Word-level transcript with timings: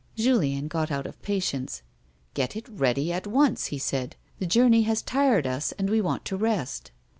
Julien 0.15 0.67
got 0.67 0.89
out 0.89 1.05
of 1.05 1.21
patience." 1.21 1.83
Get 2.33 2.55
it 2.55 2.67
ready 2.67 3.13
at 3.13 3.27
once," 3.27 3.67
he 3.67 3.77
said." 3.77 4.15
The 4.39 4.47
journey 4.47 4.81
has 4.81 5.03
tired 5.03 5.45
us 5.45 5.73
and 5.73 5.91
we 5.91 6.01
want 6.01 6.25
to 6.25 6.35
rest." 6.37 6.89